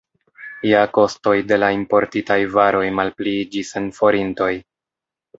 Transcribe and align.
Ja 0.67 0.79
kostoj 0.93 1.33
de 1.51 1.59
la 1.59 1.67
importitaj 1.75 2.37
varoj 2.55 2.81
malpliiĝis 3.01 3.69
en 3.81 3.91
forintoj. 3.99 4.49